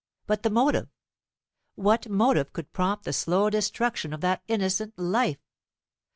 [0.25, 0.89] But the motive?
[1.75, 5.37] What motive could prompt the slow destruction of that innocent life?